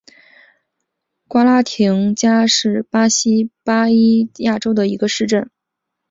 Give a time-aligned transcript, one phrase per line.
[1.27, 5.51] 瓜拉廷加是巴西巴伊亚州的一个市镇。